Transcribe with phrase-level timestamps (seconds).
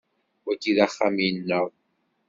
[0.45, 1.65] Wagi d axxam-nneɣ.